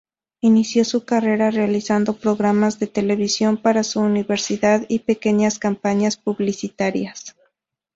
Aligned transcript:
Inició 0.41 0.83
su 0.83 1.05
carrera 1.05 1.51
realizando 1.51 2.13
programas 2.17 2.79
de 2.79 2.87
televisión 2.87 3.57
para 3.57 3.83
su 3.83 3.99
universidad 3.99 4.83
y 4.89 4.97
pequeñas 4.97 5.59
campañas 5.59 6.17
publicitarias. 6.17 7.35